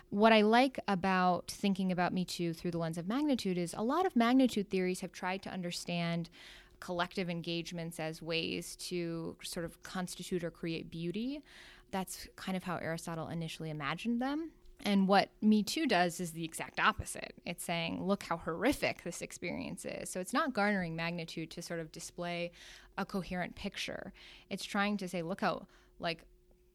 [0.10, 3.84] What i like about thinking about me too through the lens of magnitude is a
[3.84, 6.32] lot of magnitude theories have tried to understand
[6.80, 11.44] collective engagements as ways to sort of constitute or create beauty.
[11.92, 14.50] That's kind of how aristotle initially imagined them
[14.84, 17.34] and what Me Too does is the exact opposite.
[17.46, 20.10] It's saying, look how horrific this experience is.
[20.10, 22.52] So it's not garnering magnitude to sort of display
[22.98, 24.14] a coherent picture.
[24.50, 25.68] It's trying to say, look how
[26.00, 26.26] like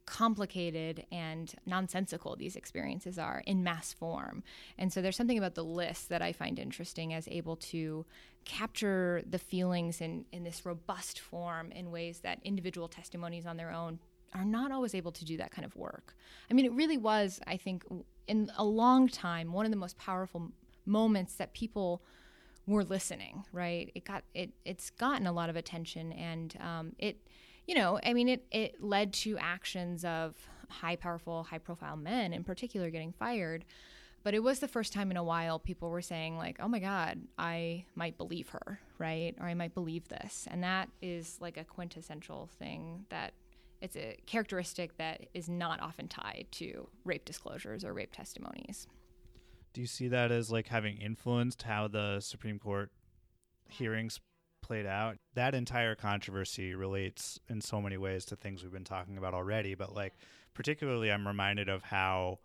[0.07, 4.43] complicated and nonsensical these experiences are in mass form.
[4.79, 8.07] And so there's something about the list that I find interesting as able to
[8.47, 13.71] capture the feelings in, in this robust form in ways that individual testimonies on their
[13.71, 13.99] own
[14.35, 16.15] are not always able to do that kind of work.
[16.51, 17.85] I mean, it really was, I think,
[18.27, 20.53] in a long time, one of the most powerful
[20.87, 22.03] moments that people
[22.67, 23.45] were listening.
[23.53, 23.91] Right?
[23.95, 24.51] It got it.
[24.65, 27.21] It's gotten a lot of attention, and um, it,
[27.67, 30.35] you know, I mean, it it led to actions of
[30.69, 33.65] high, powerful, high profile men, in particular, getting fired.
[34.25, 36.81] But it was the first time in a while people were saying, like, oh my
[36.81, 39.35] God, I might believe her, right?
[39.41, 40.47] Or I might believe this.
[40.51, 43.33] And that is like a quintessential thing that
[43.81, 48.87] it's a characteristic that is not often tied to rape disclosures or rape testimonies.
[49.73, 52.91] Do you see that as like having influenced how the Supreme Court
[53.69, 54.21] hearings
[54.63, 55.19] played out?
[55.35, 59.75] That entire controversy relates in so many ways to things we've been talking about already,
[59.75, 60.15] but like
[60.55, 62.41] particularly I'm reminded of how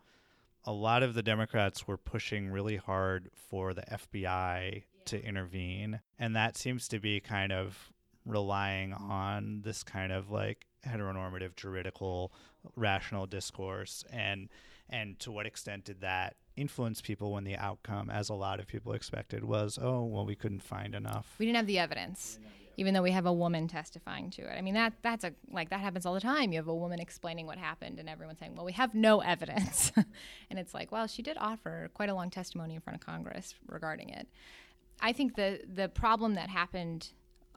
[0.65, 4.81] a lot of the Democrats were pushing really hard for the FBI yeah.
[5.05, 7.91] to intervene, and that seems to be kind of
[8.25, 12.31] relying on this kind of like heteronormative juridical
[12.75, 14.49] rational discourse and
[14.89, 18.67] and to what extent did that influence people when the outcome as a lot of
[18.67, 21.35] people expected was oh well we couldn't find enough.
[21.39, 22.39] We didn't have the evidence
[22.75, 24.55] even though we have a woman testifying to it.
[24.57, 26.51] I mean that that's a like that happens all the time.
[26.51, 29.91] You have a woman explaining what happened and everyone saying well we have no evidence.
[30.49, 33.55] And it's like well she did offer quite a long testimony in front of congress
[33.67, 34.27] regarding it.
[35.01, 37.09] I think the the problem that happened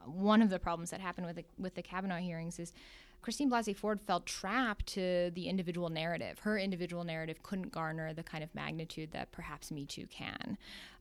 [0.07, 2.73] one of the problems that happened with the, with the Kavanaugh hearings is
[3.23, 6.39] Christine Blasey Ford felt trapped to the individual narrative.
[6.41, 10.57] Her individual narrative couldn't garner the kind of magnitude that perhaps Me Too can.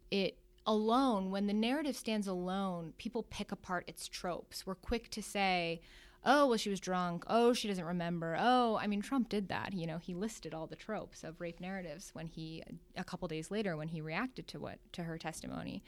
[0.10, 4.66] It alone, when the narrative stands alone, people pick apart its tropes.
[4.66, 5.82] We're quick to say,
[6.26, 7.24] oh, well, she was drunk.
[7.28, 8.36] Oh, she doesn't remember.
[8.40, 9.74] Oh, I mean, Trump did that.
[9.74, 12.64] You know, he listed all the tropes of rape narratives when he,
[12.98, 15.84] a couple days later, when he reacted to what, to her testimony.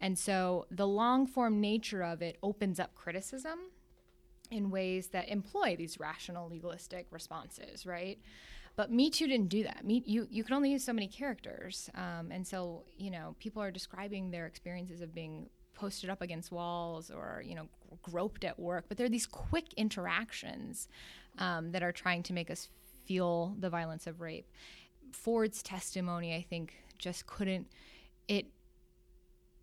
[0.00, 3.58] And so the long form nature of it opens up criticism
[4.54, 8.18] in ways that employ these rational legalistic responses, right?
[8.76, 9.84] But Me Too didn't do that.
[9.84, 13.62] Me, you you can only use so many characters, um, and so you know people
[13.62, 17.66] are describing their experiences of being posted up against walls or you know
[18.02, 18.84] groped at work.
[18.88, 20.88] But there are these quick interactions
[21.38, 22.68] um, that are trying to make us
[23.04, 24.46] feel the violence of rape.
[25.12, 27.68] Ford's testimony, I think, just couldn't.
[28.26, 28.46] It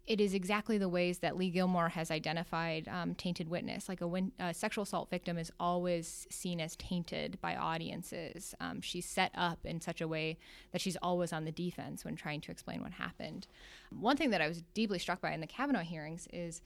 [0.08, 3.88] it is exactly the ways that Leigh Gilmore has identified um, tainted witness.
[3.88, 8.56] Like a, win- a, sexual assault victim is always seen as tainted by audiences.
[8.60, 10.38] Um, she's set up in such a way
[10.72, 13.48] that she's always on the defense when trying to explain what happened.
[13.92, 16.62] One thing that I was deeply struck by in the Kavanaugh hearings is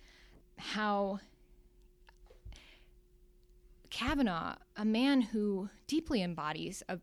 [0.58, 1.20] how
[3.90, 7.00] Kavanaugh, a man who deeply embodies a,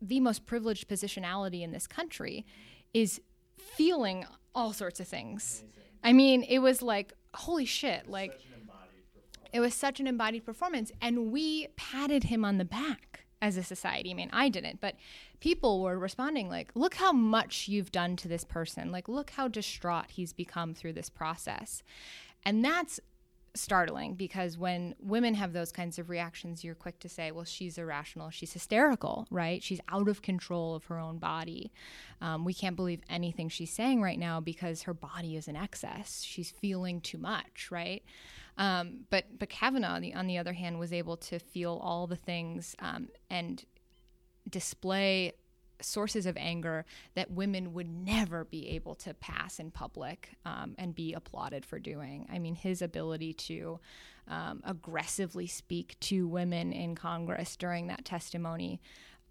[0.00, 2.46] the most privileged positionality in this country,
[2.94, 3.20] is
[3.56, 5.62] feeling all sorts of things.
[5.62, 5.82] Amazing.
[6.04, 8.40] I mean, it was like, holy shit, like
[9.52, 13.62] it was such an embodied performance and we patted him on the back as a
[13.62, 14.10] society.
[14.10, 14.94] I mean, I didn't, but
[15.40, 18.92] people were responding like, "Look how much you've done to this person.
[18.92, 21.82] Like, look how distraught he's become through this process."
[22.44, 23.00] And that's
[23.54, 27.78] startling because when women have those kinds of reactions, you're quick to say, well, she's
[27.78, 29.62] irrational, she's hysterical, right?
[29.62, 31.72] She's out of control of her own body.
[32.20, 36.22] Um, we can't believe anything she's saying right now because her body is in excess.
[36.22, 38.02] She's feeling too much, right?
[38.58, 42.16] Um, but but Kavanaugh, the, on the other hand, was able to feel all the
[42.16, 43.64] things um, and
[44.48, 45.32] display
[45.82, 50.94] sources of anger that women would never be able to pass in public um, and
[50.94, 52.26] be applauded for doing.
[52.32, 53.80] I mean, his ability to
[54.28, 58.80] um, aggressively speak to women in Congress during that testimony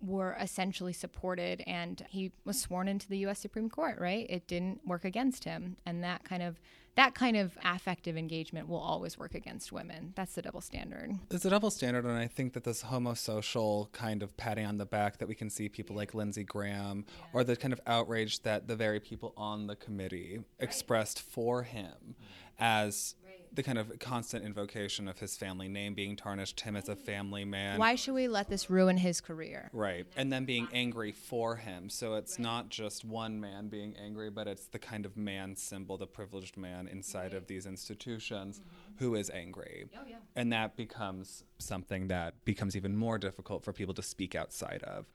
[0.02, 4.26] were essentially supported and he was sworn into the US Supreme Court, right?
[4.30, 6.60] It didn't work against him and that kind of
[6.95, 10.12] that kind of affective engagement will always work against women.
[10.16, 11.14] That's the double standard.
[11.30, 14.86] It's a double standard, and I think that this homosocial kind of patting on the
[14.86, 17.26] back that we can see people like Lindsey Graham, yeah.
[17.34, 20.45] or the kind of outrage that the very people on the committee right.
[20.60, 22.16] expressed for him
[22.60, 23.16] as
[23.54, 27.43] the kind of constant invocation of his family name being tarnished, him as a family
[27.43, 27.80] man.
[27.80, 29.70] Why should we let this ruin his career?
[29.74, 30.08] Right.
[30.16, 31.89] And then being angry for him.
[31.89, 32.43] So it's right.
[32.43, 36.58] not just one man being angry, but it's the kind of man symbol, the privileged
[36.58, 37.34] man inside right.
[37.34, 39.04] of these institutions mm-hmm.
[39.04, 39.86] who is angry.
[39.97, 40.18] Oh, yeah.
[40.36, 45.06] And that becomes something that becomes even more difficult for people to speak outside of.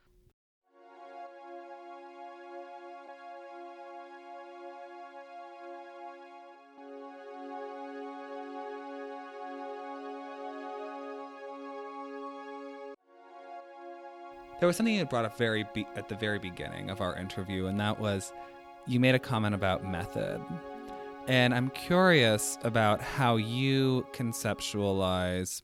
[14.67, 17.67] There was something you brought up very be- at the very beginning of our interview,
[17.67, 18.33] and that was
[18.85, 20.41] you made a comment about method.
[21.25, 25.61] And I'm curious about how you conceptualize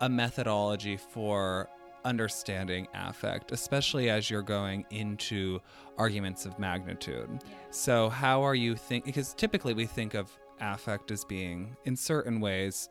[0.00, 1.68] a methodology for
[2.06, 5.60] understanding affect, especially as you're going into
[5.98, 7.44] arguments of magnitude.
[7.68, 9.04] So, how are you think?
[9.04, 10.30] Because typically we think of
[10.62, 12.88] affect as being, in certain ways,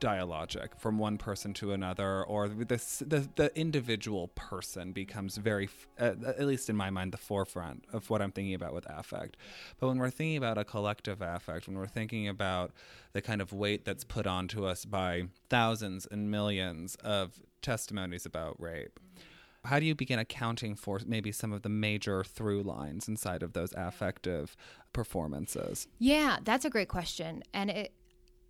[0.00, 5.68] dialogic from one person to another, or this, the the individual person becomes very,
[5.98, 9.36] uh, at least in my mind, the forefront of what I'm thinking about with affect.
[9.78, 12.72] But when we're thinking about a collective affect, when we're thinking about
[13.12, 18.60] the kind of weight that's put onto us by thousands and millions of testimonies about
[18.60, 18.98] rape.
[19.64, 23.52] How do you begin accounting for maybe some of the major through lines inside of
[23.52, 24.56] those affective
[24.94, 25.86] performances?
[25.98, 27.42] Yeah, that's a great question.
[27.52, 27.92] And it,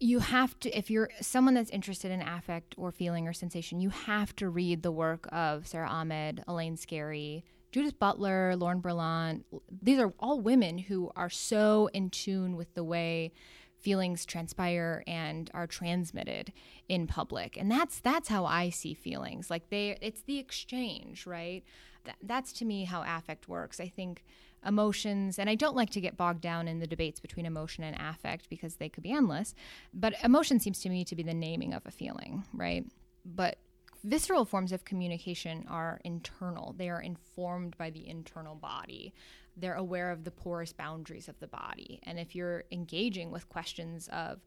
[0.03, 3.90] you have to if you're someone that's interested in affect or feeling or sensation you
[3.90, 7.42] have to read the work of sara ahmed elaine scarry
[7.72, 9.44] judith butler lauren berlant.
[9.82, 13.32] These are all women who are so in tune with the way
[13.78, 16.53] feelings transpire and are transmitted
[16.88, 17.57] in public.
[17.57, 19.51] And that's that's how i see feelings.
[19.51, 21.64] Like they it's the exchange right?
[22.05, 23.78] That, that's to me how affect works.
[23.80, 24.24] I think
[24.66, 27.96] emotions and i don't like to get bogged down in the debates between emotion and
[27.98, 29.54] affect because they could be endless
[29.94, 32.84] but emotion seems to me to be the naming of a feeling right?
[33.24, 33.58] But
[34.04, 36.74] visceral forms of communication are internal.
[36.76, 39.12] They are informed by the internal body.
[39.56, 42.00] They're aware of the porous boundaries of the body.
[42.04, 44.40] And if you're engaging with questions of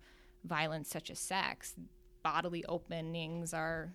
[0.44, 1.76] violence such as sex
[2.24, 3.94] bodily openings are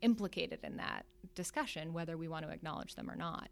[0.00, 1.04] implicated in that
[1.34, 3.48] discussion whether we want to acknowledge them or not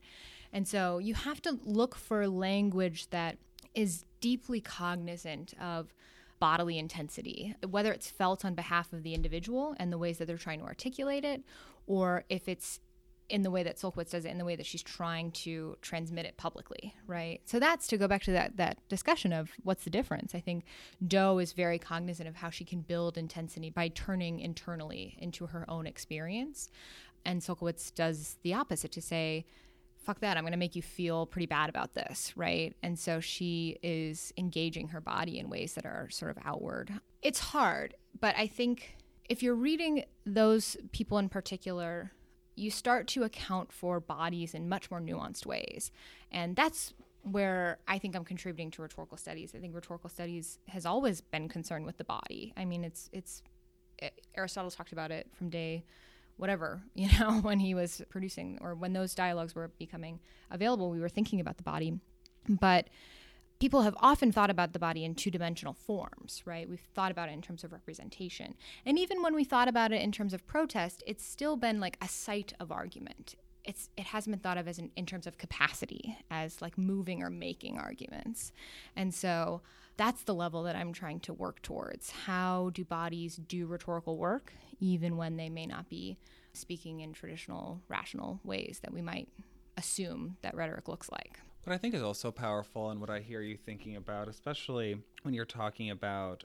[0.53, 3.38] and so you have to look for language that
[3.74, 5.94] is deeply cognizant of
[6.38, 10.36] bodily intensity, whether it's felt on behalf of the individual and the ways that they're
[10.36, 11.42] trying to articulate it,
[11.86, 12.80] or if it's
[13.28, 16.26] in the way that Sulkowicz does it, in the way that she's trying to transmit
[16.26, 17.40] it publicly, right?
[17.44, 20.34] So that's to go back to that that discussion of what's the difference.
[20.34, 20.64] I think
[21.07, 25.68] Doe is very cognizant of how she can build intensity by turning internally into her
[25.68, 26.70] own experience,
[27.24, 29.44] and Sulkowicz does the opposite to say
[30.07, 32.74] fuck that, I'm going to make you feel pretty bad about this, right?
[32.82, 36.92] And so she is engaging her body in ways that are sort of outward.
[37.22, 38.96] It's hard, but I think
[39.28, 42.12] if you're reading those people in particular,
[42.54, 45.90] you start to account for bodies in much more nuanced ways.
[46.30, 49.52] And that's where I think I'm contributing to rhetorical studies.
[49.57, 52.52] I think rhetorical studies has always been concerned with the body.
[52.57, 53.42] I mean, it's it's
[54.00, 55.84] eh, Aristotle talked about it from day
[56.37, 60.20] whatever, you know, when he was producing or when those dialogues were becoming
[60.51, 61.99] available, we were thinking about the body.
[62.49, 62.89] But
[63.59, 66.68] people have often thought about the body in two dimensional forms, right?
[66.68, 68.55] We've thought about it in terms of representation.
[68.84, 71.97] And even when we thought about it in terms of protest, it's still been like
[72.03, 73.34] a site of argument.
[73.64, 77.22] It's, it hasn't been thought of as in, in terms of capacity, as like moving
[77.22, 78.53] or making arguments.
[78.95, 79.62] And so
[79.97, 82.11] that's the level that I'm trying to work towards.
[82.11, 86.18] How do bodies do rhetorical work, even when they may not be
[86.53, 89.28] speaking in traditional, rational ways that we might
[89.76, 91.40] assume that rhetoric looks like?
[91.64, 95.34] What I think is also powerful, and what I hear you thinking about, especially when
[95.34, 96.44] you're talking about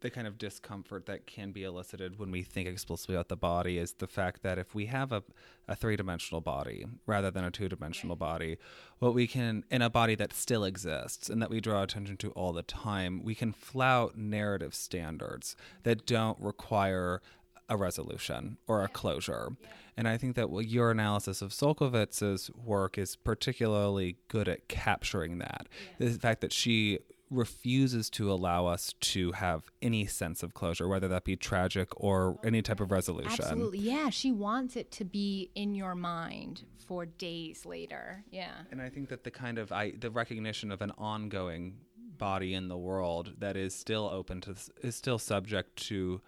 [0.00, 3.78] the kind of discomfort that can be elicited when we think explicitly about the body
[3.78, 5.22] is the fact that if we have a,
[5.66, 8.58] a three dimensional body rather than a two dimensional body,
[9.00, 12.30] what we can, in a body that still exists and that we draw attention to
[12.30, 17.20] all the time, we can flout narrative standards that don't require
[17.68, 19.50] a resolution or a closure.
[19.96, 25.66] And I think that your analysis of Sulkowicz's work is particularly good at capturing that.
[25.98, 31.08] The fact that she refuses to allow us to have any sense of closure, whether
[31.08, 33.44] that be tragic or any type of resolution.
[33.44, 33.78] Absolutely.
[33.80, 34.10] Yeah.
[34.10, 38.24] She wants it to be in your mind for days later.
[38.30, 38.52] Yeah.
[38.70, 41.76] And I think that the kind of I the recognition of an ongoing
[42.16, 46.20] body in the world that is still open to is still subject to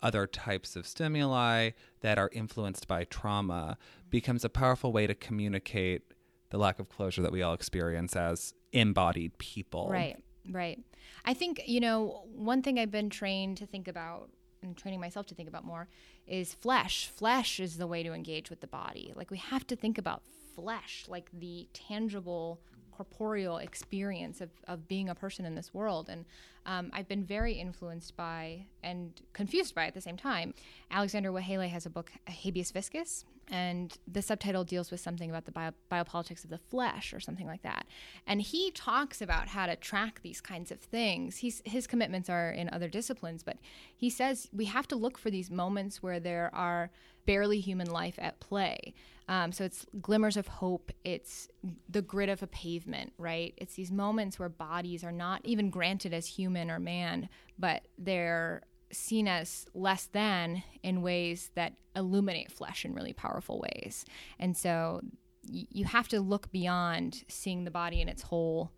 [0.00, 1.70] other types of stimuli
[2.00, 3.76] that are influenced by trauma
[4.10, 6.02] becomes a powerful way to communicate
[6.50, 9.88] the lack of closure that we all experience as embodied people.
[9.90, 10.16] Right.
[10.50, 10.78] Right.
[11.24, 14.30] I think, you know, one thing I've been trained to think about
[14.62, 15.88] and training myself to think about more
[16.26, 17.08] is flesh.
[17.08, 19.12] Flesh is the way to engage with the body.
[19.14, 20.22] Like we have to think about
[20.54, 26.08] flesh, like the tangible corporeal experience of, of being a person in this world.
[26.08, 26.24] And
[26.66, 30.52] um, I've been very influenced by and confused by at the same time.
[30.90, 35.52] Alexander Weheliye has a book, Habeas Viscus, and the subtitle deals with something about the
[35.52, 37.86] bio- biopolitics of the flesh or something like that.
[38.26, 41.38] And he talks about how to track these kinds of things.
[41.38, 43.58] He's, his commitments are in other disciplines, but
[43.96, 46.90] he says we have to look for these moments where there are
[47.26, 48.94] barely human life at play.
[49.28, 50.90] Um, so it's glimmers of hope.
[51.04, 51.48] It's
[51.88, 53.52] the grit of a pavement, right?
[53.58, 57.28] It's these moments where bodies are not even granted as human or man,
[57.58, 58.62] but they're
[58.92, 64.04] seen as less than in ways that illuminate flesh in really powerful ways.
[64.38, 65.00] And so
[65.48, 68.72] y- you have to look beyond seeing the body in its whole